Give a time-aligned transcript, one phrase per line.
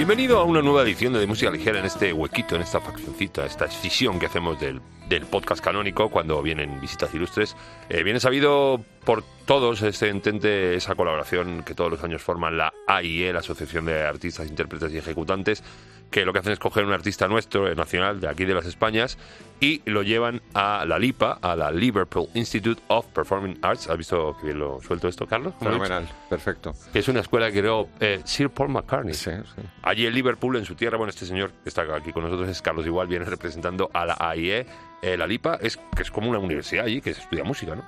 [0.00, 3.66] Bienvenido a una nueva edición de, Música Ligera en este huequito, en esta faccioncita, esta
[3.66, 7.54] escisión que hacemos del, del podcast canónico cuando vienen visitas ilustres.
[7.90, 12.72] Eh, viene sabido por todos este intente, esa colaboración que todos los años forman la
[12.86, 15.62] AIE, la Asociación de Artistas, Intérpretes y Ejecutantes,
[16.10, 18.66] que lo que hacen es coger un artista nuestro, eh, nacional, de aquí de las
[18.66, 19.18] Españas,
[19.60, 23.88] y lo llevan a la LIPA, a la Liverpool Institute of Performing Arts.
[23.88, 25.54] ¿Has visto que bien lo suelto esto, Carlos?
[25.58, 26.74] Fenomenal, perfecto.
[26.94, 29.14] Es una escuela que creó eh, Sir Paul McCartney.
[29.14, 29.62] Sí, sí.
[29.82, 32.62] Allí en Liverpool, en su tierra, bueno, este señor que está aquí con nosotros es
[32.62, 34.66] Carlos Igual, viene representando a la AIE.
[35.02, 37.82] Eh, la LIPA es que es como una universidad allí que se estudia música, ¿no?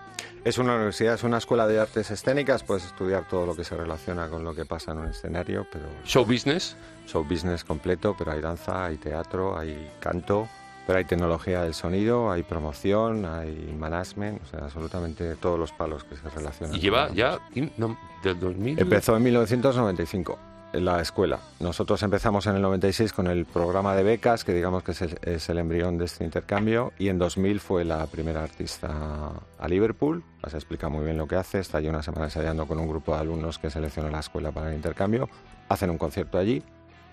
[0.44, 3.76] Es una universidad, es una escuela de artes escénicas, puedes estudiar todo lo que se
[3.76, 6.76] relaciona con lo que pasa en un escenario, pero Show business.
[7.06, 10.48] show business completo, pero hay danza, hay teatro, hay canto,
[10.86, 16.04] pero hay tecnología del sonido, hay promoción, hay management, o sea, absolutamente todos los palos
[16.04, 16.74] que se relacionan.
[16.74, 17.38] Y lleva ya
[17.76, 18.80] no, del 2000.
[18.80, 21.38] Empezó en 1995 en la escuela.
[21.60, 25.18] Nosotros empezamos en el 96 con el programa de becas, que digamos que es el,
[25.22, 30.22] es el embrión de este intercambio, y en 2000 fue la primera artista a Liverpool.
[30.48, 31.58] Se explica muy bien lo que hace.
[31.60, 34.70] Está allí una semana ensayando con un grupo de alumnos que selecciona la escuela para
[34.70, 35.28] el intercambio.
[35.68, 36.62] Hacen un concierto allí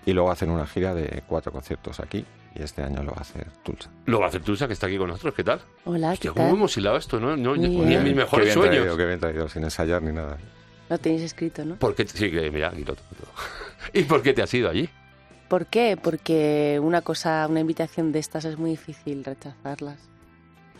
[0.06, 2.24] y luego hacen una gira de cuatro conciertos aquí.
[2.52, 3.88] Y este año lo va a hacer Tulsa.
[4.06, 5.34] Lo va a hacer Tulsa, que está aquí con nosotros.
[5.34, 5.60] ¿Qué tal?
[5.84, 6.56] Hola, Hostia, ¿qué ¿cómo tal?
[6.56, 7.20] hemos hilado esto?
[7.20, 8.76] No, no, ni en mis Qué mejores bien sueños.
[8.78, 10.36] traído, qué bien traído, sin ensayar ni nada.
[10.90, 11.76] Lo tenéis escrito, ¿no?
[12.06, 13.32] Sí, mira, aquí lo tengo.
[13.94, 14.88] ¿Y por qué te has ido allí?
[15.48, 15.96] ¿Por qué?
[16.00, 19.98] Porque una cosa, una invitación de estas es muy difícil rechazarlas.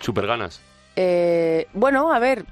[0.00, 0.60] Super ganas.
[0.96, 2.44] Eh, bueno, a ver,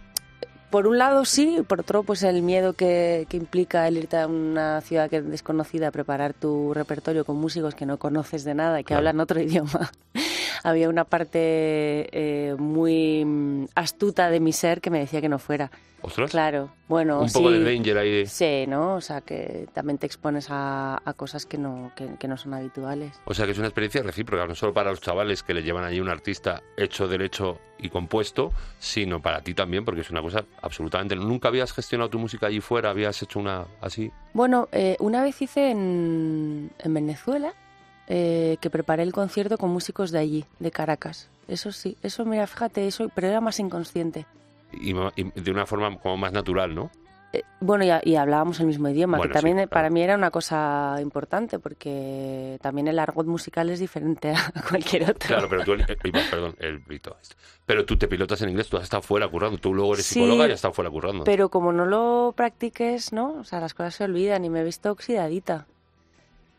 [0.71, 4.27] por un lado sí, por otro pues el miedo que, que implica el irte a
[4.27, 8.55] una ciudad que es desconocida a preparar tu repertorio con músicos que no conoces de
[8.55, 8.99] nada y que Claro.
[8.99, 9.91] hablan otro idioma.
[10.65, 11.39] Había una parte
[12.13, 15.71] eh, muy mm, astuta de mi ser que me decía que no fuera.
[16.01, 16.31] ¿Ostras?
[16.31, 17.59] Claro, bueno, Un poco sí.
[17.59, 18.11] de danger ahí.
[18.21, 18.95] de- Sí, ¿no?
[18.95, 22.55] O sea, que también te expones a, a cosas que no, que, que no son
[22.55, 23.21] habituales.
[23.25, 25.83] O sea que es una experiencia recíproca, no solo para los chavales que le llevan
[25.83, 30.45] allí un artista hecho, derecho y compuesto, sino para ti también, porque es una cosa
[30.63, 31.17] absolutamente...
[31.17, 32.91] ¿Nunca habías gestionado tu música allí fuera?
[32.91, 34.13] ¿Habías hecho una así?
[34.35, 37.55] Bueno, eh, una vez hice en, en Venezuela
[38.09, 41.29] eh, que preparé el concierto con músicos de allí, de Caracas.
[41.47, 44.27] Eso sí, eso, mira, fíjate, eso, pero era más inconsciente.
[44.73, 46.91] Y, de una forma como más natural, ¿no?
[47.33, 50.01] Eh, bueno, y, y hablábamos el mismo idioma, Bueno, que también sí, eh, para mí
[50.03, 55.29] era una cosa importante, porque también el argot musical es diferente a cualquier otro.
[55.29, 55.73] Claro, pero tú...
[55.75, 56.83] el- el- perdón, el.
[57.67, 59.59] Pero tú te pilotas en inglés, tú has estado fuera currando.
[59.59, 61.25] Tú luego eres Sí, psicóloga y has estado fuera currando.
[61.25, 63.35] Pero como no lo practiques, ¿no?
[63.35, 65.67] O sea, las cosas se olvidan y me he visto oxidadita.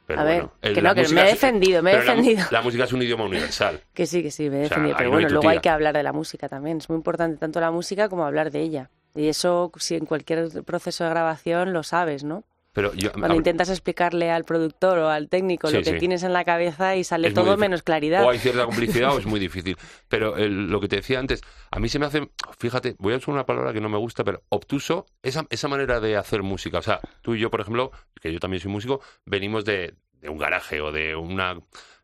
[0.09, 2.47] Pero a ver, bueno, que no, que me he defendido, me he la defendido.
[2.49, 3.79] La, música es un idioma universal.
[3.93, 4.97] Que sí, que sí, me he O sea, defendido.
[4.97, 6.79] Pero no bueno, luego hay que hablar de la música también.
[6.79, 8.89] Es muy importante tanto la música como hablar de ella.
[9.13, 12.43] Y eso, si en cualquier proceso de grabación lo sabes, ¿no?
[12.71, 15.97] Pero yo, Cuando intentas explicarle al productor o al técnico Sí, lo que sí.
[15.97, 18.23] tienes en la cabeza y sale Es todo menos claridad.
[18.23, 19.75] O hay cierta complicidad o es muy difícil.
[20.07, 21.41] Pero lo que te decía antes,
[21.71, 22.29] a mí se me hace,
[22.59, 25.99] fíjate, voy a usar una palabra que no me gusta, pero obtuso, esa, esa manera
[25.99, 26.77] de hacer música.
[26.77, 27.91] O sea, tú y yo, por ejemplo,
[28.21, 31.59] que yo también soy músico, venimos de, de un garaje o de una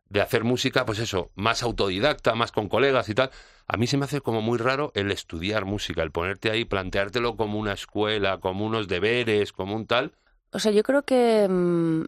[0.08, 3.31] de hacer música, pues eso, más autodidacta, más con colegas y tal.
[3.68, 7.36] A mí se me hace como muy raro el estudiar música, el ponerte ahí, planteártelo
[7.36, 10.13] como una escuela, como unos deberes, como un tal.
[10.56, 12.04] O sea, yo creo que mm,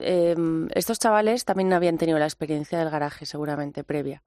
[0.00, 4.22] em, estos chavales también habían tenido la experiencia del garaje, seguramente, previa.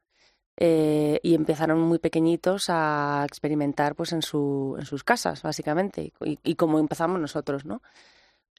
[0.57, 6.39] Eh, y empezaron muy pequeñitos a experimentar pues en, su, en sus casas, básicamente, y,
[6.43, 7.81] y como empezamos nosotros, ¿no?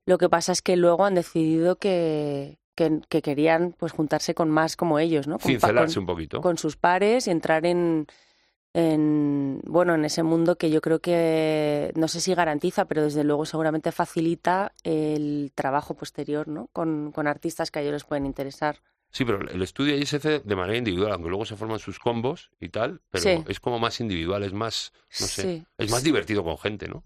[0.05, 4.51] Lo que pasa es que luego han decidido que, que, que querían pues juntarse con
[4.51, 5.39] más como ellos, ¿no?
[5.39, 6.41] Con, pa- Cincelarse con- un poquito.
[6.43, 8.07] con sus pares y entrar en,
[8.77, 13.25] en bueno en ese mundo que yo creo que no sé si garantiza pero desde
[13.25, 18.27] luego seguramente facilita el trabajo posterior no con, con artistas que a ellos les pueden
[18.27, 18.77] interesar
[19.09, 21.99] Sí, pero el estudio ahí se hace de manera individual, aunque luego se forman sus
[21.99, 23.45] combos y tal, pero Sí.
[23.49, 25.67] es como más individual, es más, no sé, Sí.
[25.79, 27.03] es más divertido con gente, ¿no?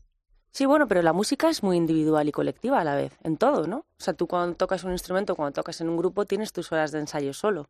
[0.50, 3.68] sí bueno pero la música es muy individual y colectiva a la vez en todo
[3.68, 6.72] no o sea tú cuando tocas un instrumento cuando tocas en un grupo tienes tus
[6.72, 7.68] horas de ensayo solo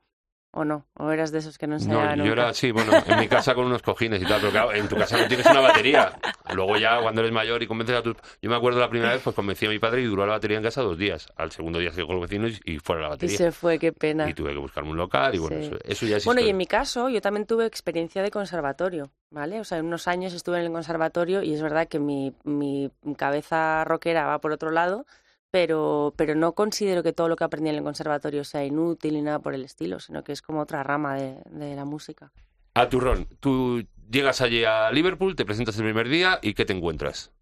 [0.53, 2.33] o no o eras de esos que no No, ensayaban yo nunca?
[2.33, 4.97] era así, bueno, en mi casa con unos cojines y tal, pero claro, en tu
[4.97, 6.13] casa no tienes una batería.
[6.53, 8.17] Luego ya cuando eres mayor y convences a tus...
[8.43, 10.57] Yo me acuerdo la primera vez, pues convencí a mi padre y duró la batería
[10.57, 11.29] en casa dos días.
[11.37, 13.37] Al segundo día se con los vecinos y fuera la y batería.
[13.37, 15.67] se fue qué pena Y tuve que buscarme un local y bueno, Sí.
[15.67, 16.51] eso, eso ya es Bueno, y historia.
[16.51, 19.61] en mi caso, yo también tuve experiencia de conservatorio, ¿vale?
[19.61, 22.91] O sea, en unos años estuve en el conservatorio y es verdad que mi, mi
[23.17, 25.07] cabeza rockera va por otro lado,
[25.51, 29.23] pero, pero no considero que todo lo que aprendí en el conservatorio sea inútil ni
[29.23, 32.33] nada por el estilo, sino que es como otra rama de, de la música.
[32.75, 36.73] A turrón, tú llegas allí a Liverpool, te presentas el primer día y ¿qué te
[36.73, 37.33] encuentras?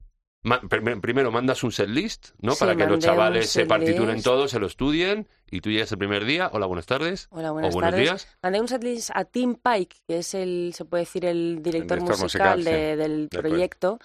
[0.42, 2.52] Ma- primero mandas un set list, ¿no?
[2.52, 4.24] Sí, Para que los chavales se set partituren list.
[4.24, 6.48] todo, se lo estudien y tú llegas el primer día.
[6.52, 7.26] Hola, buenas tardes.
[7.30, 8.08] Hola, buenas o buenos tardes.
[8.08, 8.28] días.
[8.42, 12.18] Mandé un setlist a Tim Pike, que es el, se puede decir, el director, director
[12.20, 13.98] musical, musical, de- sí, del del proyecto.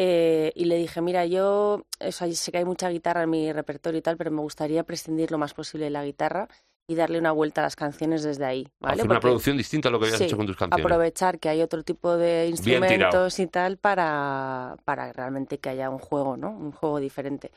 [0.00, 3.52] Eh, y le dije, mira, yo o sea, sé que hay mucha guitarra en mi
[3.52, 6.46] repertorio y tal, pero me gustaría prescindir lo más posible de la guitarra
[6.86, 9.00] y darle una vuelta a las canciones desde ahí, ¿vale?
[9.00, 10.84] Hacer una producción distinta a lo que habías sí, hecho con tus canciones.
[10.84, 15.98] aprovechar que hay otro tipo de instrumentos y tal para, para realmente que haya un
[15.98, 16.50] juego, ¿no?
[16.50, 17.50] Un juego diferente.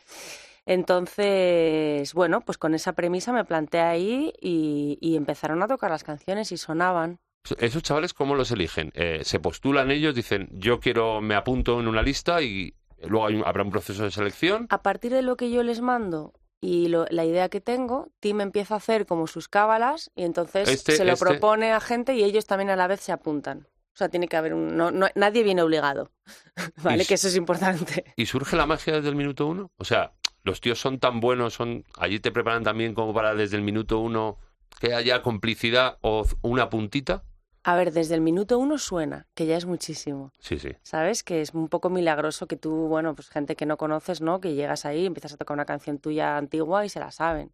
[0.66, 6.04] Entonces, bueno, pues con esa premisa me planteé ahí y, y empezaron a tocar las
[6.04, 7.20] canciones y sonaban.
[7.58, 8.92] ¿Esos chavales cómo los eligen?
[8.96, 10.16] Eh, ¿Se postulan ellos?
[10.16, 14.04] Dicen, yo quiero, me apunto en una lista y luego hay un- habrá un proceso
[14.04, 14.68] de selección.
[14.70, 18.42] A partir de lo que yo les mando y lo- la idea que tengo, Tim
[18.42, 22.14] empieza a hacer como sus cábalas y entonces Este- se lo este- propone a gente
[22.14, 23.68] y ellos también a la vez se apuntan.
[23.94, 24.78] O sea, tiene que haber un...
[24.78, 26.12] No, no- nadie viene obligado,
[26.78, 27.04] ¿vale?
[27.04, 28.06] Y Que eso es importante.
[28.16, 29.72] ¿Y surge la magia desde el minuto uno?
[29.78, 33.58] O sea, los tíos son tan buenos, son allí te preparan también como para desde
[33.58, 34.38] el minuto uno
[34.80, 37.24] que haya complicidad o una puntita.
[37.64, 40.32] A ver, desde el minuto uno suena, que ya es muchísimo.
[40.40, 40.76] Sí, sí.
[40.82, 41.24] ¿Sabes?
[41.24, 44.42] Que es un poco milagroso que tú, bueno, pues gente que no conoces, ¿no?
[44.42, 47.52] Que llegas ahí, empiezas a tocar una canción tuya antigua y se la saben.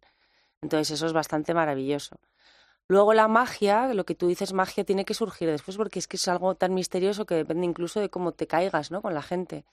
[0.62, 2.18] Entonces eso es bastante maravilloso.
[2.88, 6.16] Luego la magia, lo que tú dices magia, tiene que surgir después porque es que
[6.16, 9.02] es algo tan misterioso que depende incluso de cómo te caigas, ¿no?
[9.02, 9.66] Con la gente.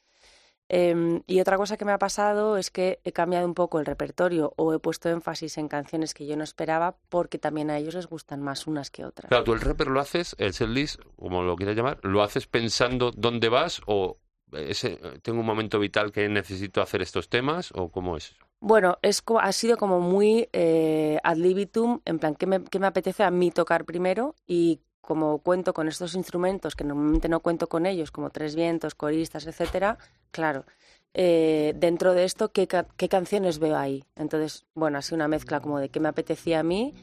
[0.68, 3.86] Em, y otra cosa que me ha pasado es que he cambiado un poco el
[3.86, 7.94] repertorio o he puesto énfasis en canciones que yo no esperaba porque también a ellos
[7.94, 9.30] les gustan más unas que otras.
[9.30, 13.12] Claro, tú el rapper lo haces, el setlist, como lo quieras llamar, ¿lo haces pensando
[13.12, 14.18] dónde vas o
[14.54, 18.36] ese, tengo un momento vital que necesito hacer estos temas o cómo es?
[18.60, 22.88] Bueno, es, ha sido como muy eh, ad libitum, en plan, ¿qué me, qué me
[22.88, 24.36] apetece a mí tocar primero?
[24.48, 28.96] Y como cuento con estos instrumentos, que normalmente no cuento con ellos, como tres vientos,
[28.96, 29.98] coristas, etcétera,
[30.32, 30.66] claro,
[31.14, 34.04] eh, dentro de esto, ¿qué, ca- ¿qué canciones veo ahí?
[34.16, 36.94] Entonces, bueno, ha sido una mezcla como de qué me apetecía a mí.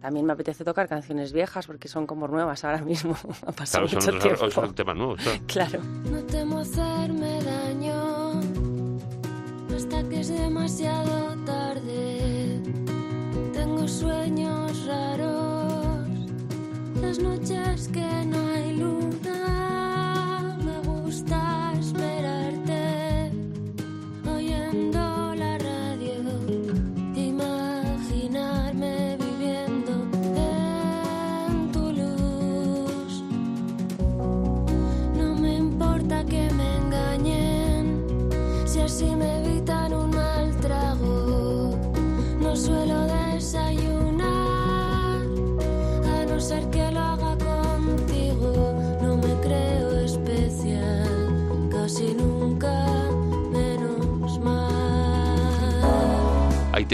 [0.00, 3.14] También me apetece tocar canciones viejas porque son como nuevas ahora mismo.
[3.46, 4.50] ha pasado Claro, mucho son, tiempo.
[4.50, 5.20] son temas nuevos.
[5.22, 5.40] claro.
[5.46, 5.82] Claro.
[6.10, 8.40] No temo hacerme daño
[9.76, 12.62] hasta que es demasiado tarde.
[13.52, 14.67] Tengo sueños
[17.08, 18.27] las noches que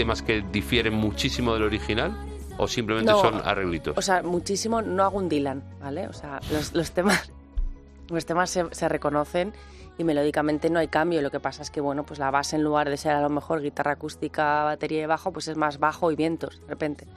[0.05, 2.15] temas que difieren muchísimo del original
[2.57, 3.97] o simplemente No, son arreglitos?
[3.97, 6.07] O sea, muchísimo no hago un Dylan, ¿vale?
[6.07, 7.31] O sea, los, los temas,
[8.09, 9.51] los temas se, se reconocen
[9.97, 11.23] y melódicamente no hay cambio.
[11.23, 13.29] Lo que pasa es que, bueno, pues la base en lugar de ser a lo
[13.29, 17.07] mejor guitarra acústica, batería y bajo, pues es más bajo y vientos, de repente.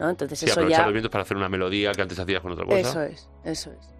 [0.00, 0.10] ¿No?
[0.10, 0.86] Entonces sí, eso aprovechar ya...
[0.86, 2.78] los vientos para hacer una melodía que antes hacías con otra cosa.
[2.78, 3.99] Eso es, eso es,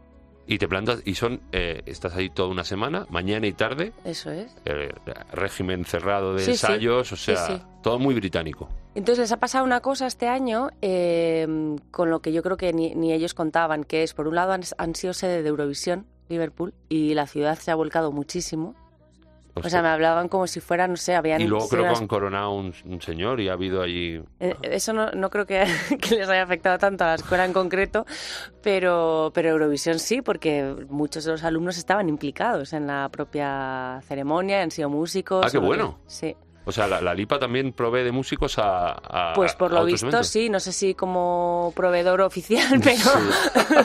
[0.52, 4.32] Y te plantas, y son, eh, estás ahí toda una semana, mañana y tarde, eso
[4.32, 4.52] es.
[4.64, 4.88] eh,
[5.32, 6.50] régimen cerrado de Sí, sí.
[6.66, 7.62] ensayos, o sea, sí.
[7.84, 8.68] todo muy británico.
[8.96, 11.46] Entonces les ha pasado una cosa este año eh,
[11.92, 14.50] con lo que yo creo que ni, ni ellos contaban, que es, por un lado,
[14.50, 18.74] han, han sido sede de Eurovisión, Liverpool, y la ciudad se ha volcado muchísimo.
[19.54, 21.40] O sea, me hablaban como si fuera, no sé, habían...
[21.40, 24.22] y luego creo que han coronado un, un señor y ha habido allí...
[24.38, 25.64] Eh, Eso no, no creo que,
[26.00, 28.06] que les haya afectado tanto a la escuela en concreto,
[28.62, 34.62] pero, pero Eurovisión sí, porque muchos de los alumnos estaban implicados en la propia ceremonia,
[34.62, 35.44] han sido músicos.
[35.46, 35.98] Ah, qué bueno.
[36.06, 36.36] Sí.
[36.66, 38.92] O sea, la, la LIPA también provee de músicos a...
[38.92, 40.28] a- Pues por a lo visto eventos.
[40.28, 42.98] sí, no sé si como proveedor oficial, pero...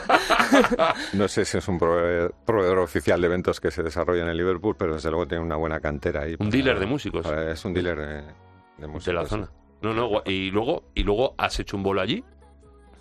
[1.13, 4.75] No sé si es un prove- proveedor oficial de eventos que se desarrollan en Liverpool,
[4.77, 6.31] pero desde luego tiene una buena cantera ahí.
[6.33, 8.21] Un para- dealer de músicos para- es un dealer de,
[8.77, 9.05] de músicos.
[9.05, 9.49] de la zona.
[9.81, 12.23] No, no, y luego, y luego has hecho un bolo allí.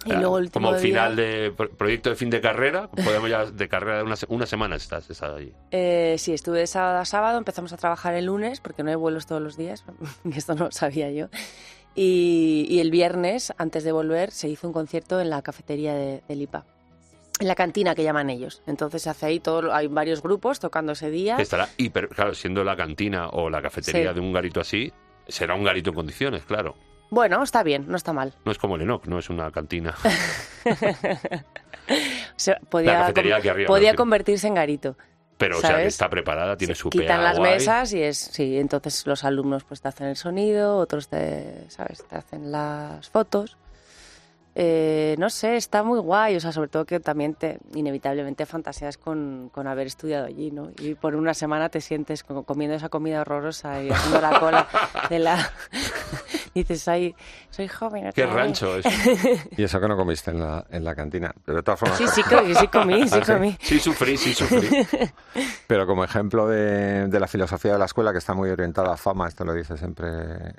[0.07, 3.45] Y luego el Como día- final de pro- proyecto de fin de carrera, podemos ya
[3.47, 5.53] de carrera de una, una semana estás, estás allí.
[5.71, 8.97] Eh, sí, estuve de sábado a sábado, empezamos a trabajar el lunes, porque no hay
[8.97, 9.85] vuelos todos los días,
[10.25, 11.29] y esto no lo sabía yo.
[11.95, 16.23] Y, y el viernes, antes de volver, se hizo un concierto en la cafetería de,
[16.27, 16.65] de Lipa.
[17.41, 18.63] En la cantina que llaman ellos.
[18.67, 21.37] Entonces se hace ahí todo, hay varios grupos tocando ese día.
[21.37, 24.15] Estará hiper, claro, siendo la cantina o la cafetería Sí.
[24.15, 24.93] de un garito así,
[25.29, 26.77] será un garito en condiciones, claro.
[27.11, 28.33] Bueno, está bien, no está mal.
[28.45, 29.95] No es como el Enoch, no es una cantina.
[32.37, 34.97] Se- podía cafetería con- aquí arriba, podía convertirse en garito.
[35.37, 35.89] Pero, o sea, que ¿sabes?
[35.89, 37.53] está preparada, tiene Se su quitan PA las guay.
[37.55, 42.05] mesas y es sí entonces los alumnos pues te hacen el sonido otros te sabes
[42.07, 43.57] te hacen las fotos
[44.55, 48.97] Eh, no sé está muy guay o sea sobre todo que también te inevitablemente fantaseas
[48.97, 52.89] con, con haber estudiado allí no y por una semana te sientes como comiendo esa
[52.89, 54.69] comida horrorosa y haciendo la cola
[55.11, 55.51] de la
[56.61, 57.15] dices ay
[57.51, 58.35] soy joven Qué otra vez".
[58.45, 58.87] rancho es.
[59.59, 61.33] Y eso que no comiste en la, en la cantina.
[61.45, 63.33] Pero de todas formas, sí sí comí sí comí sí Ah, sí.
[63.33, 64.69] comí Sí sufrí, sí sufrí.
[65.67, 68.97] pero como ejemplo de, de la filosofía de la escuela, que está muy orientada a
[68.97, 70.07] fama, esto lo dice siempre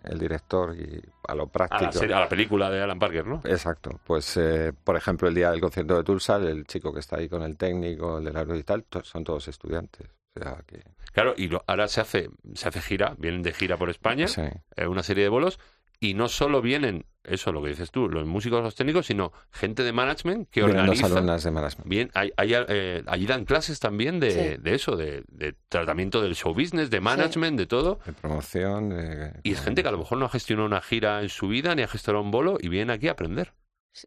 [0.03, 1.83] el director y a lo A práctico.
[1.85, 3.41] la, serie- a la película de Alan Parker, ¿no?
[3.45, 3.99] Exacto.
[4.05, 7.27] Pues, eh, por ejemplo, el día del concierto de Tulsa, el chico que está ahí
[7.29, 10.07] con el técnico, el del aero y tal, to- son todos estudiantes.
[10.37, 10.83] O sea que...
[11.13, 14.41] Claro, y lo- ahora se hace, se hace gira, vienen de gira por España, Sí.
[14.75, 15.59] eh, una serie de bolos,
[15.99, 19.83] y no solo vienen, eso lo que dices tú, los músicos, los técnicos, sino gente
[19.83, 21.07] de management que Vienen organiza.
[21.07, 21.89] alumnas de management.
[21.89, 24.61] Bien, hay, hay, eh, allí dan clases también de, Sí.
[24.61, 27.99] de eso, de, de tratamiento del show business, de management, de todo.
[28.05, 28.89] De promoción.
[28.89, 31.47] de- Y es gente que a lo mejor no ha gestionado una gira en su
[31.47, 33.53] vida, ni ha gestionado un bolo, y viene aquí a aprender.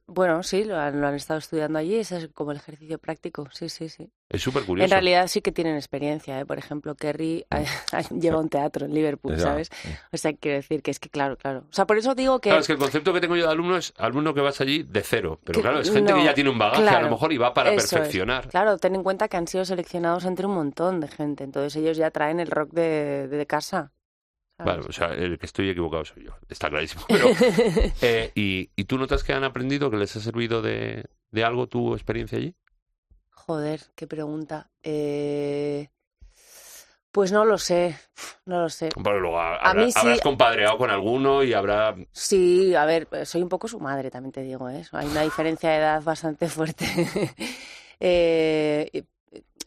[0.07, 3.49] Bueno sí lo han, lo han estado estudiando allí ese es como el ejercicio práctico
[3.53, 4.85] sí sí sí Es súper curioso.
[4.85, 6.45] En realidad sí que tienen experiencia, ¿eh?
[6.45, 7.65] Por ejemplo, Kerry eh,
[8.21, 9.71] lleva un teatro en Liverpool, ¿sabes?
[10.13, 11.61] O sea, quiero decir que es que, claro, claro.
[11.71, 12.51] O sea, por eso digo que...
[12.51, 14.83] Claro, es que el concepto que tengo yo de alumno es alumno que vas allí
[14.83, 15.41] de cero.
[15.45, 17.55] Pero Que- claro, es gente que ya tiene un bagaje a lo mejor y va
[17.55, 17.89] para es.
[17.91, 18.49] perfeccionar.
[18.49, 21.45] Claro, ten en cuenta que han sido seleccionados entre un montón de gente.
[21.45, 23.93] Entonces ellos ya traen el rock de, de casa.
[24.65, 27.03] Claro, o sea, el que estoy equivocado soy yo, está clarísimo.
[27.09, 27.29] Pero,
[28.03, 31.67] eh, y, ¿Y tú notas que han aprendido, que les ha servido de, de algo
[31.69, 32.55] tu experiencia allí?
[33.31, 34.71] Joder, qué pregunta.
[34.83, 35.89] Eh,
[37.11, 37.97] Pues no lo sé,
[38.45, 38.91] no lo sé.
[38.97, 41.97] Bueno, luego habrá- mí sí- habrás compadreado con alguno y habrá...
[42.13, 44.85] Sí, a ver, soy un poco su madre, también te digo, ¿eh?
[44.93, 46.85] Hay una diferencia de edad bastante fuerte.
[48.01, 49.03] Eh,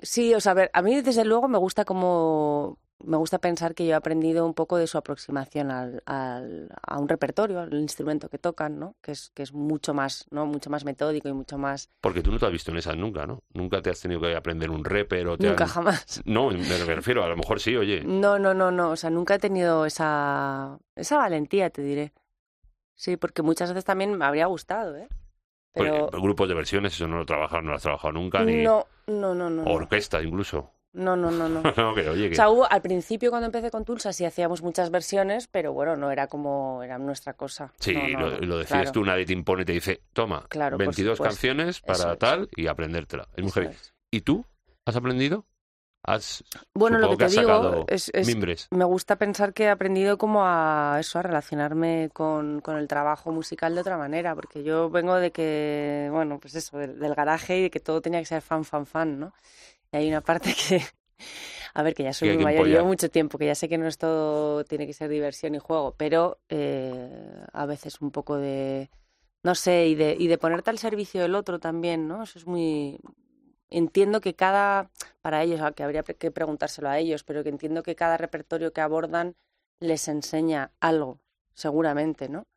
[0.01, 3.73] sí, o sea, a ver, a mí desde luego me gusta como me gusta pensar
[3.75, 7.73] que yo he aprendido un poco de su aproximación al, al- a un repertorio, al
[7.73, 8.95] instrumento que tocan, ¿no?
[9.01, 10.45] Que es, que es mucho más, ¿no?
[10.45, 11.89] Mucho más metódico y mucho más.
[12.01, 13.43] Porque tú no te has visto en esas nunca, ¿no?
[13.53, 16.21] Nunca te has tenido que aprender un rapper o te Nunca han- jamás.
[16.25, 18.03] No, me refiero, a lo mejor sí, oye.
[18.03, 18.91] No, no, no, no.
[18.91, 22.13] O sea, nunca he tenido esa, esa valentía, te diré.
[22.95, 25.07] Sí, porque muchas veces también me habría gustado, ¿eh?
[25.73, 28.63] Pero Porque grupos de versiones, eso no lo trabajas, no lo has trabajado nunca, ni
[28.63, 29.63] no, no, no, no.
[29.63, 29.71] no.
[29.71, 30.69] orquesta incluso.
[30.93, 31.61] No, no, no, no.
[31.77, 32.33] no, que oye, que...
[32.33, 35.95] O sea, hubo- al principio cuando empecé con Tulsa sí hacíamos muchas versiones, pero bueno,
[35.95, 37.71] no era como era nuestra cosa.
[37.79, 38.91] Sí, No, no, lo, decides claro.
[38.91, 41.23] tú, nadie te impone y te dice, toma, Claro, por 22 supuesto.
[41.23, 43.27] canciones para tal y aprendértela.
[43.35, 43.93] Es es.
[44.11, 44.45] ¿Y tú?
[44.85, 45.45] ¿Has aprendido?
[46.03, 46.43] ¿Has,
[46.73, 48.11] Bueno, lo que te digo es,
[48.71, 53.31] me gusta pensar que he aprendido como a eso, a relacionarme con, con el trabajo
[53.31, 57.59] musical de otra manera, porque yo vengo de que, bueno, pues eso, del, del garaje
[57.59, 59.33] y de que todo tenía que ser fan, fan, fan, ¿no?
[59.91, 60.81] Y hay una parte que,
[61.73, 63.87] a ver, que ya soy muy mayor, llevo mucho tiempo, que ya sé que no
[63.87, 68.89] es todo, tiene que ser diversión y juego, pero eh, a veces un poco de,
[69.43, 72.23] no sé, y de, y de ponerte al servicio del otro también, ¿no?
[72.23, 72.99] Eso es muy...
[73.69, 77.95] Entiendo que cada, para ellos, que habría que preguntárselo a ellos, pero que entiendo que
[77.95, 79.35] cada repertorio que abordan
[79.79, 81.21] les enseña algo,
[81.53, 82.47] seguramente, ¿no?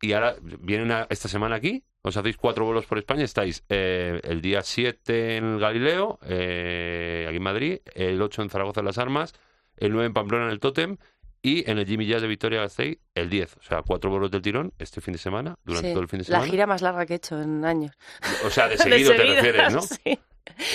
[0.00, 4.20] Y ahora vienen a- esta semana aquí, os hacéis cuatro vuelos por España, estáis eh,
[4.24, 8.86] el día 7 en el Galileo, eh, aquí en Madrid, el 8 en Zaragoza en
[8.86, 9.32] Las Armas,
[9.76, 10.96] el 9 en Pamplona en el Tótem
[11.40, 13.56] y en el Jimmy Jazz de Vitoria Gasteiz el 10.
[13.56, 16.18] O sea, cuatro vuelos del tirón este fin de semana, durante Sí, todo el fin
[16.18, 16.50] de La semana.
[16.50, 17.92] gira más larga que he hecho en años.
[18.44, 19.80] O sea, de De seguido te refieres, ¿no?
[19.82, 20.18] sí.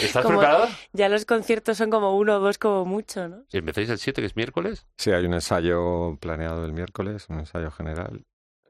[0.02, 0.70] ¿Estás Como- preparada?
[0.94, 3.44] Ya los conciertos son como uno o dos como mucho, ¿no?
[3.52, 4.88] Y Empezáis el 7, que es miércoles.
[4.98, 8.24] Sí, hay un ensayo planeado el miércoles, un ensayo general.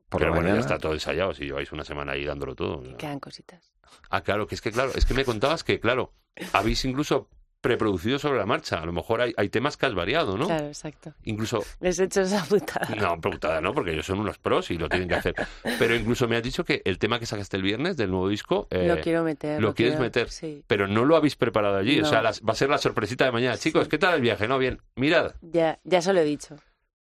[0.10, 2.82] Por Pero bueno, ya está todo ensayado, si lleváis una semana ahí dándolo todo.
[2.98, 3.72] Quedan cositas.
[4.10, 6.13] Ah, claro, que es que claro, es que me contabas que, claro,
[6.54, 7.30] habéis incluso
[7.62, 8.82] preproducido sobre la marcha.
[8.82, 10.46] A lo mejor hay, hay temas que has variado, ¿no?
[10.48, 11.13] Claro, exacto.
[11.24, 12.88] Incluso, Les he hecho esa putada.
[12.96, 13.74] no, putada, ¿no?
[13.74, 15.36] Porque ellos son unos pros y lo tienen que hacer.
[15.78, 18.68] Pero incluso me has dicho que el tema que sacaste el viernes del nuevo disco,
[18.72, 19.62] eh, lo quiero meter.
[19.62, 20.30] lo quieres quiero- meter.
[20.30, 20.63] Sí.
[20.68, 22.00] pero no lo habéis preparado allí.
[22.00, 23.58] O sea, las- va a ser la sorpresita de mañana.
[23.58, 24.48] Chicos, ¿qué tal el viaje?
[24.48, 24.82] No, bien.
[24.96, 25.36] Mirad.
[25.42, 26.56] Ya, ya se lo he dicho.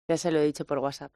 [0.09, 1.13] Ya se lo he dicho por WhatsApp.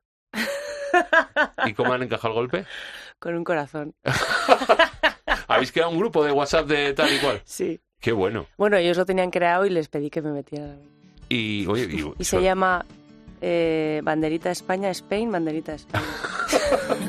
[1.66, 2.64] ¿Y cómo han encajado el golpe?
[3.18, 3.94] Con un corazón.
[5.48, 7.40] ¿Habéis creado un grupo de WhatsApp de tal y cual?
[7.44, 7.80] Sí.
[8.00, 8.46] Qué bueno.
[8.58, 10.78] Bueno, ellos lo tenían creado y les pedí que me metieran.
[11.28, 12.84] Y, oye, y, Y se llama
[13.40, 16.04] eh, Banderita España, Spain, Banderita España.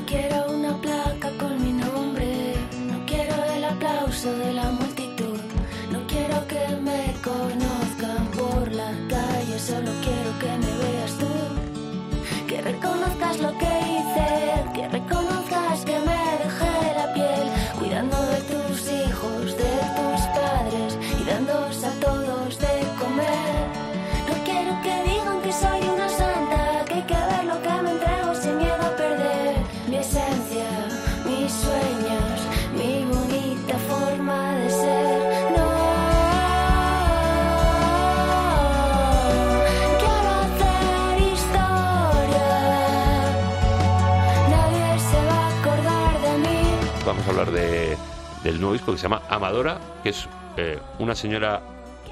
[48.60, 51.62] nuevo disco que se llama Amadora, que es eh, una señora,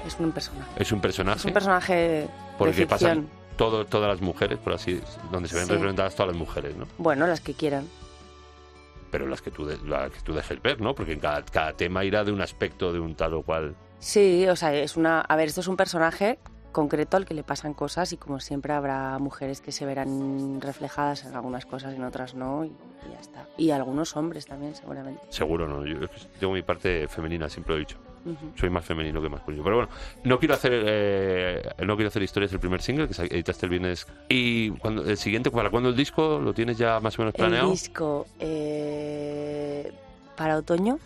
[0.06, 0.70] Es un personaje.
[0.82, 4.58] es un personaje, Es un personaje por de el que pasan todo, todas las mujeres,
[4.58, 5.72] por así, donde se ven Sí.
[5.72, 6.86] representadas todas las mujeres, ¿no?
[6.98, 7.86] Bueno, las que quieran.
[9.10, 10.94] Pero las que tú, de- las que tú dejes ver, ¿no?
[10.94, 13.76] Porque cada, cada tema irá de un aspecto de un tal o cual.
[14.00, 15.20] Sí, o sea, es una...
[15.20, 16.38] A ver, esto es un personaje
[16.72, 21.24] concreto al que le pasan cosas y como siempre habrá mujeres que se verán reflejadas
[21.24, 22.72] en algunas cosas y en otras no y,
[23.08, 23.46] y ya está.
[23.56, 25.22] Y algunos hombres también, seguramente.
[25.28, 25.84] Seguro, ¿no?
[25.86, 25.98] Yo
[26.38, 27.98] tengo mi parte femenina, siempre lo he dicho.
[28.56, 29.62] Soy más femenino que masculino.
[29.62, 29.90] Pero bueno,
[30.24, 34.06] no quiero hacer eh, no quiero hacer historias del primer single que editaste el viernes.
[34.30, 36.38] Y cuando el siguiente, ¿para cuándo el disco?
[36.38, 37.70] ¿Lo tienes ya más o menos El planeado?
[37.70, 39.92] disco eh,
[40.36, 40.98] para otoño,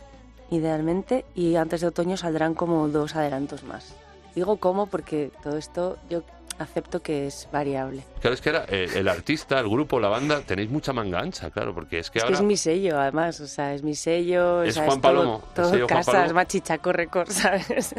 [0.51, 3.97] idealmente, y antes de otoño saldrán como dos adelantos más.
[4.37, 6.23] Digo cómo porque todo esto yo
[6.59, 8.03] acepto que es variable.
[8.21, 11.51] Claro, es que era eh, el artista, el grupo, la banda, tenéis mucha manga ancha,
[11.51, 12.39] claro, porque es que Es que ahora...
[12.39, 15.43] es mi sello, además, o sea, es mi sello, Es o sea, Juan todo- Palomo,
[15.49, 16.27] el todo, sello Juan casa, Palomo.
[16.29, 17.95] es machichaco record, ¿sabes?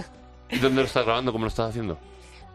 [0.49, 1.31] ¿Y dónde lo estás grabando?
[1.31, 1.97] ¿Cómo lo estás haciendo?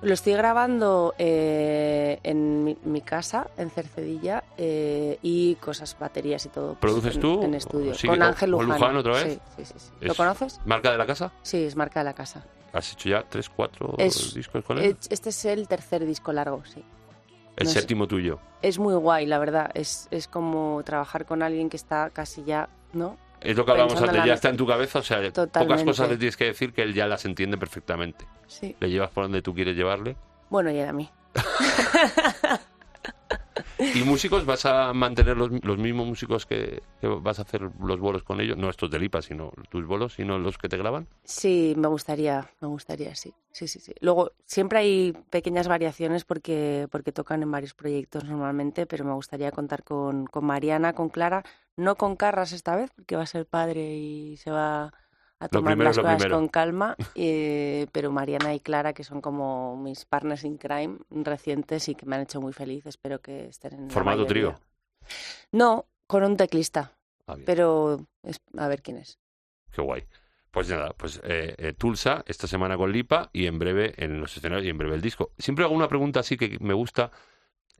[0.03, 6.51] Lo estoy grabando eh, en mi, mi casa, en Cercedilla, eh, y cosas, baterías y
[6.51, 6.71] todo.
[6.75, 7.43] pues, ¿Produces en- tú?
[7.43, 7.95] En estudio.
[7.95, 8.69] Sí, con Ángel Luján.
[8.69, 9.33] Luján otra vez.
[9.35, 9.91] Sí, sí, sí, sí.
[10.01, 10.61] ¿Lo Es- conoces?
[10.67, 11.33] ¿Marca de la casa?
[11.43, 12.45] Sí, es marca de la casa.
[12.75, 14.97] ¿Has hecho ya tres, cuatro Es- discos con él?
[15.09, 16.85] Este es el tercer disco largo, sí.
[17.57, 18.41] el no séptimo tuyo.
[18.63, 19.71] Es muy guay, la verdad.
[19.75, 23.17] Es, es como trabajar con alguien que está casi ya, ¿no?
[23.41, 26.17] Es lo que hablábamos antes, ya está en tu cabeza, o sea, pocas cosas le
[26.17, 28.27] tienes que decir que él ya las entiende perfectamente.
[28.47, 28.75] Sí.
[28.81, 30.17] Le llevas por donde tú quieres llevarle.
[30.49, 31.11] Bueno, y era a mí.
[33.79, 34.45] ¿Y músicos?
[34.45, 38.41] ¿Vas a mantener los, los mismos músicos que, que vas a hacer los bolos con
[38.41, 38.57] ellos?
[38.57, 41.09] No estos de Lipa, sino tus bolos, sino los que te graban.
[41.25, 43.33] Sí, me gustaría, me gustaría, sí.
[43.51, 43.95] Sí, sí, sí.
[44.01, 49.53] Luego, siempre hay pequeñas variaciones porque, porque tocan en varios proyectos normalmente, pero me gustaría
[49.53, 51.45] contar con, con Mariana, con Clara,
[51.77, 54.93] no con Carras esta vez, porque va a ser padre y se va
[55.45, 60.05] a tomar las cosas con calma, eh, pero Mariana y Clara, que son como mis
[60.05, 63.91] partners in crime recientes y que me han hecho muy feliz, espero que estén en
[63.91, 64.59] ¿Formato trío?
[65.53, 66.93] No, con un teclista,
[67.27, 69.19] Ah, pero es- a ver quién es.
[69.73, 70.05] Qué guay.
[70.51, 74.37] Pues nada, pues eh, eh, Tulsa esta semana con Lipa y en breve en los
[74.37, 75.33] escenarios y en breve el disco.
[75.39, 77.11] Siempre hago una pregunta así que me gusta.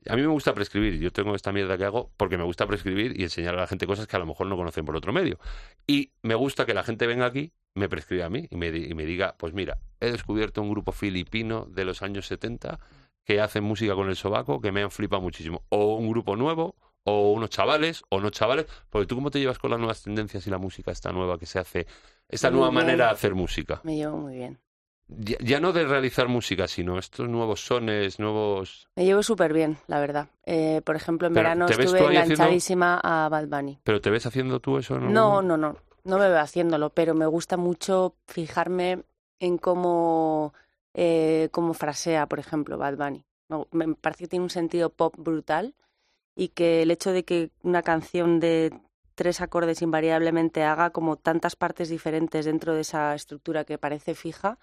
[0.07, 0.99] A mí me gusta prescribir.
[0.99, 3.87] Yo tengo esta mierda que hago porque me gusta prescribir y enseñar a la gente
[3.87, 5.39] cosas que a lo mejor no conocen por otro medio.
[5.87, 8.93] Y me gusta que la gente venga aquí, me prescriba a mí y me, y
[8.93, 12.79] me diga, pues mira, he descubierto un grupo filipino de los años 70
[13.23, 15.63] que hacen música con el sobaco que me han flipado muchísimo.
[15.69, 18.67] O un grupo nuevo, o unos chavales, o no chavales.
[18.89, 21.45] Porque tú cómo te llevas con las nuevas tendencias y la música esta nueva que
[21.45, 21.87] se hace,
[22.29, 23.81] esta nueva manera de hacer música.
[23.83, 24.59] Me llevo muy bien.
[25.07, 28.87] Ya, ya no de realizar música, sino estos nuevos sones, nuevos...
[28.95, 30.29] Me llevo súper bien, la verdad.
[30.45, 33.79] Eh, por ejemplo, en Pero, verano ¿te ves estuve ahí haciendo- enganchadísima a Bad Bunny.
[33.83, 34.99] ¿Pero te ves haciendo tú eso?
[34.99, 35.77] No, no, no.
[36.03, 39.03] No me veo haciéndolo, pero me gusta mucho fijarme
[39.39, 40.53] en cómo,
[40.93, 43.23] eh, cómo frasea, por ejemplo, Bad Bunny.
[43.71, 45.75] Me parece que tiene un sentido pop brutal
[46.35, 48.73] y que el hecho de que una canción de
[49.13, 54.57] tres acordes invariablemente haga como tantas partes diferentes dentro de esa estructura que parece fija,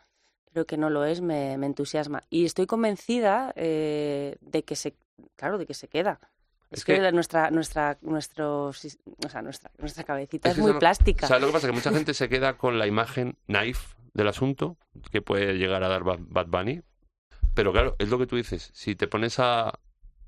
[0.53, 2.23] pero que no lo es, me, me entusiasma.
[2.31, 4.95] Y estoy convencida eh, de que se,
[5.37, 6.21] claro, de que se queda.
[6.71, 10.79] Es, Es que, que- nuestra, nuestra, nuestro, o sea, nuestra, nuestra cabecita Es muy no-
[10.79, 11.27] plástica.
[11.27, 11.67] ¿Sabes lo que pasa?
[11.69, 14.77] Que mucha gente se queda con la imagen naif del asunto
[15.11, 16.83] que puede llegar a dar Ba- Bad Bunny.
[17.55, 18.71] Pero claro, es lo que tú dices.
[18.73, 19.79] Si te pones a,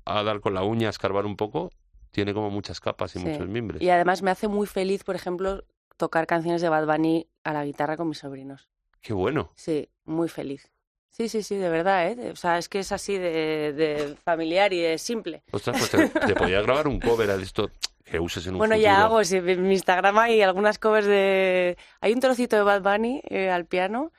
[0.05, 1.71] a dar con la uña, a escarbar un poco,
[2.11, 3.25] tiene como muchas capas y Sí.
[3.25, 3.81] muchos mimbres.
[3.81, 5.63] Y además me hace muy feliz, por ejemplo,
[5.97, 8.69] tocar canciones de Bad Bunny a la guitarra con mis sobrinos.
[9.01, 9.51] Qué bueno.
[9.55, 10.71] Sí, muy feliz.
[11.11, 12.31] Sí, sí, sí, de verdad, ¿eh?
[12.31, 15.43] O sea, es que es así de, de familiar y de simple.
[15.51, 17.69] Ostras, pues te, te podías grabar un cover de esto
[18.03, 18.83] que uses en un Bueno, futuro.
[18.91, 21.77] ya hago, si en mi Instagram hay algunas covers de...
[22.01, 24.11] Hay un trocito de Bad Bunny eh, al piano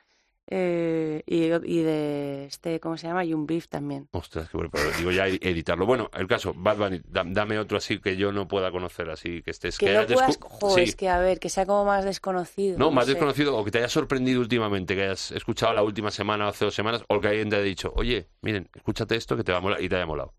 [0.49, 3.25] eh, y, y de este, ¿cómo se llama?
[3.25, 4.07] Y un beef también.
[4.11, 4.69] Ostras, qué bueno.
[4.71, 5.85] Pero digo ya ed- editarlo.
[5.85, 9.41] Bueno, el caso, Bad Bunny, da- dame otro así que yo no pueda conocer, así
[9.43, 9.77] que estés...
[9.77, 10.39] Que no hayas puedas...
[10.41, 10.81] Jo, Sí.
[10.81, 12.77] es que a ver, que sea como más desconocido.
[12.79, 13.11] No, más sé.
[13.11, 16.65] desconocido o que te haya sorprendido últimamente, que hayas escuchado la última semana o hace
[16.65, 19.57] dos semanas, o que alguien te haya dicho, oye, miren, escúchate esto que te va
[19.57, 20.33] a molar y te haya molado.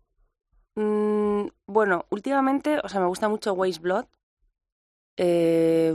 [0.75, 4.05] Mm, bueno, últimamente, o sea, me gusta mucho Waste Blood.
[5.21, 5.93] Eh,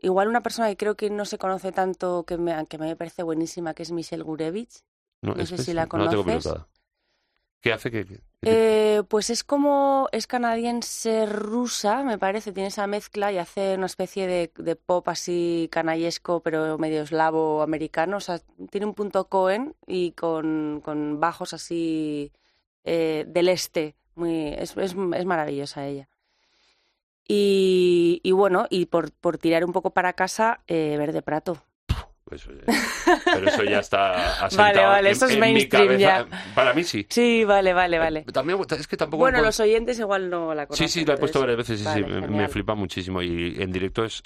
[0.00, 3.22] igual una persona que creo que no se conoce tanto, que me, que me parece
[3.22, 4.82] buenísima, que es Michelle Gurevich.
[5.20, 6.52] No es- sé si la No la tengo conoces.
[7.60, 8.04] ¿Qué hace que...?
[8.06, 8.20] que- que-
[8.98, 13.86] Eh, pues es como, es canadiense rusa, me parece, tiene esa mezcla y hace una
[13.86, 18.16] especie de, de pop así canallesco, pero medio eslavo americano.
[18.18, 22.32] O sea, tiene un punto Cohen y con, con bajos así
[22.84, 23.94] eh, del este.
[24.14, 26.08] Muy, es, es, es maravillosa ella.
[27.26, 31.62] Y, y bueno, y por, por tirar un poco para casa, eh, Verde Prato.
[32.30, 34.12] Eso ya- pero eso ya está
[34.46, 36.26] asentado Vale, vale, en- eso es mainstream ya.
[36.54, 37.06] Para mí sí.
[37.10, 38.20] Sí, vale, vale, vale.
[38.20, 40.88] Eh, También es que tampoco Bueno, puedo- los oyentes igual no la conocen.
[40.88, 43.70] Sí, sí, lo he puesto varias veces, sí, Vale, sí, me- flipa muchísimo y en
[43.72, 44.22] directo es,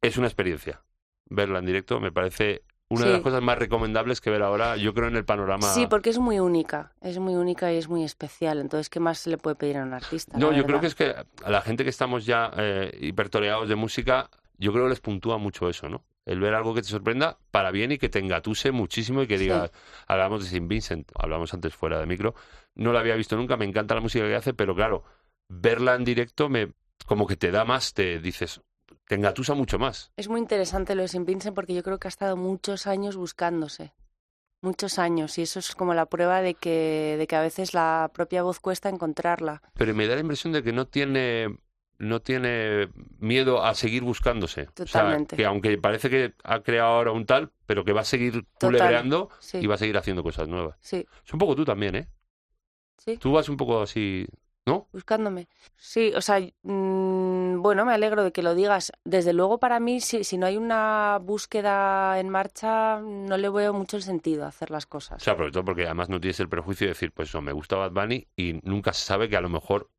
[0.00, 0.80] es una experiencia.
[1.26, 3.12] Verla en directo me parece una de Sí.
[3.14, 5.66] las cosas más recomendables que ver ahora, yo creo, en el panorama.
[5.68, 8.60] Sí, porque es muy única, es muy única y es muy especial.
[8.60, 10.38] Entonces, ¿qué más se le puede pedir a un artista?
[10.38, 13.74] No, yo creo que es que a la gente que estamos ya eh, hipertoreados de
[13.74, 16.04] música, yo creo que les puntúa mucho eso, ¿no?
[16.26, 19.36] El ver algo que te sorprenda para bien y que te engatuse muchísimo y que
[19.38, 19.44] Sí.
[19.44, 19.70] digas,
[20.06, 22.34] hablamos de Saint Vincent, hablamos antes fuera de micro,
[22.74, 25.04] no la había visto nunca, me encanta la música que hace, pero claro,
[25.48, 26.72] verla en directo me
[27.06, 28.62] como que te da más, te dices,
[29.06, 30.12] te engatusa mucho más.
[30.16, 33.16] Es muy interesante lo de Sin Vincent porque yo creo que ha estado muchos años
[33.16, 33.92] buscándose.
[34.60, 35.36] Muchos años.
[35.38, 38.60] Y eso es como la prueba de que, de que a veces la propia voz
[38.60, 39.60] cuesta encontrarla.
[39.74, 41.58] Pero me da la impresión de que no tiene
[41.98, 42.88] no tiene
[43.18, 44.66] miedo a seguir buscándose.
[44.66, 45.34] Totalmente.
[45.34, 48.04] O sea, que aunque parece que ha creado ahora un tal, pero que va a
[48.04, 50.76] seguir culebreando Sí, y va a seguir haciendo cosas nuevas.
[50.80, 52.08] sí, Es un poco tú también, ¿eh?
[52.98, 53.16] sí.
[53.18, 54.26] Tú vas un poco así,
[54.66, 54.88] ¿no?
[54.92, 55.48] Buscándome.
[55.76, 58.92] Sí, o sea, mm, bueno, me alegro de que lo digas.
[59.04, 63.72] Desde luego, para mí, si, si no hay una búsqueda en marcha, no le veo
[63.72, 65.22] mucho el sentido a hacer las O cosas.
[65.22, 67.76] sea, sobre todo porque además no tienes el prejuicio de decir, pues eso, me gusta
[67.76, 69.90] Bad Bunny y nunca se sabe que a lo mejor,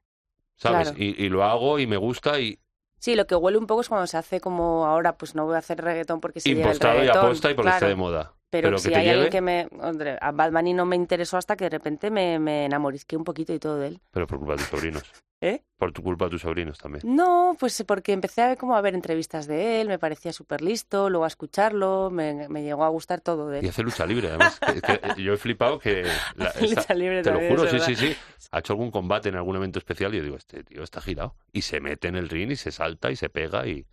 [0.56, 0.92] ¿sabes?
[0.92, 1.04] Claro.
[1.04, 2.60] Y, y lo hago y me gusta y
[2.98, 5.56] Sí, lo que huele un poco es cuando se hace como ahora, pues no voy
[5.56, 7.26] a hacer reggaetón porque se el impostado y reggaetón.
[7.26, 7.76] aposta y porque claro.
[7.76, 8.34] esté de moda.
[8.62, 9.68] Pero, Pero si que hay alguien lleve, que me...
[9.82, 13.24] hombre, a Bad Bunny no me interesó hasta que de repente me, me enamorisqué un
[13.24, 14.02] poquito y todo de él.
[14.12, 15.04] pero por culpa de tus sobrinos.
[15.42, 15.62] ¿Eh?
[15.78, 17.02] Por tu culpa de tus sobrinos también.
[17.14, 20.62] No, pues porque empecé a ver como a ver entrevistas de él, me parecía súper
[20.62, 23.70] listo, luego a escucharlo, me, me llegó a gustar todo de Y él.
[23.70, 24.60] hace lucha libre, además.
[24.86, 26.04] que- que yo he flipado que...
[26.36, 28.16] la- esta- lucha libre te lo juro, sí, sí, sí.
[28.52, 31.36] Ha hecho algún combate en algún evento especial y yo digo, este tío está girado.
[31.52, 33.86] Y se mete en el ring y se salta y se pega y...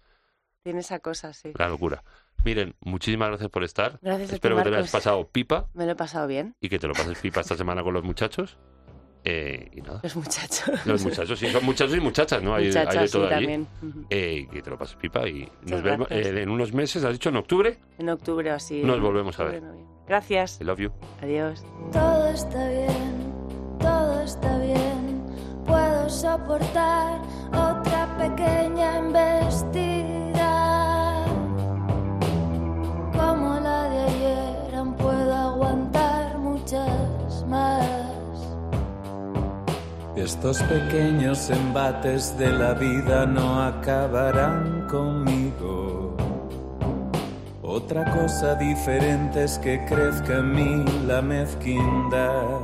[0.62, 1.52] Tiene esa cosa, sí.
[1.58, 2.04] La locura.
[2.44, 3.98] Miren, muchísimas gracias por estar.
[4.02, 4.90] Gracias a ti, Espero que te hayas Marcos.
[4.92, 7.82] pasado pipa Me lo he pasado bien, y que te lo pases pipa esta semana
[7.82, 8.58] con los muchachos.
[9.24, 10.00] Eh, y nada.
[10.02, 10.84] los muchachos.
[10.84, 12.56] Los muchachos, sí, son muchachos y muchachas, ¿no?
[12.56, 13.34] Hay, hay de Muchachas, sí, todo allí.
[13.46, 13.68] también.
[14.10, 16.34] Eh, y que te lo pases pipa y nos Muchas vemos gracias.
[16.34, 17.78] eh, en unos meses, has dicho en octubre.
[17.98, 18.82] En octubre o así.
[18.82, 19.62] Nos volvemos a ver.
[20.08, 20.60] Gracias.
[20.60, 20.90] I love you.
[21.22, 21.64] Adiós.
[21.92, 23.32] Todo está bien,
[23.78, 25.22] todo está bien.
[25.64, 29.91] Puedo soportar otra pequeña embestida.
[40.16, 46.14] Estos pequeños embates de la vida no acabarán conmigo.
[47.62, 52.60] Otra cosa diferente es que crezca en mí la mezquindad.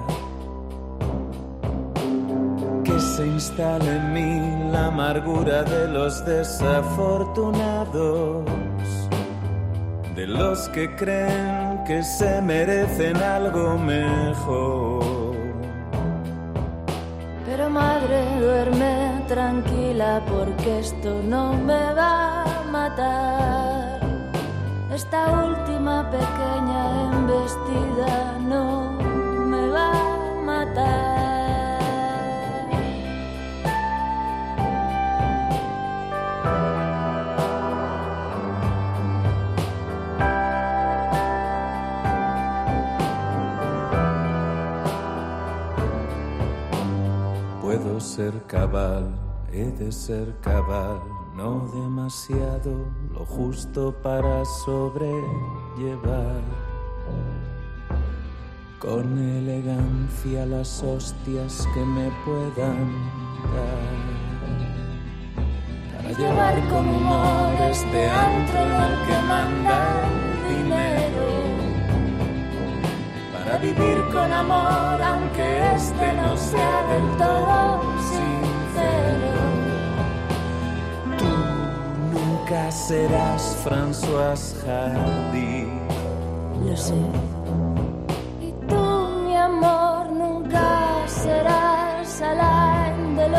[2.85, 8.45] Que se instale en mí la amargura de los desafortunados.
[10.15, 15.18] De los que creen que se merecen algo mejor.
[19.29, 24.01] Tranquila porque esto no me va a matar.
[24.93, 28.88] Esta última pequeña embestida no
[48.19, 49.15] ser cabal,
[49.53, 50.99] he de ser cabal,
[51.37, 56.43] no demasiado, lo justo para sobrellevar.
[58.81, 62.89] Con elegancia las hostias que me puedan
[63.55, 63.97] dar.
[65.95, 70.18] Para llevar con humor este antro en el que manda
[73.49, 77.83] para vivir con amor aunque este no sea del todo
[78.13, 79.33] sincero.
[81.19, 81.33] Tú
[82.13, 85.67] nunca serás François Hardy.
[86.65, 86.95] Lo sé.
[88.43, 93.39] Y tú, mi amor, nunca serás Alain Delon.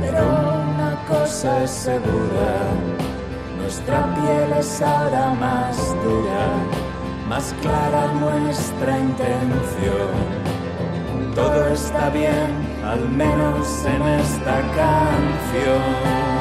[0.00, 2.52] Pero una cosa es segura,
[3.58, 6.46] nuestra piel es ahora más dura,
[7.32, 10.10] más clara nuestra intención.
[11.34, 12.50] Todo está bien,
[12.84, 16.31] al menos en esta canción.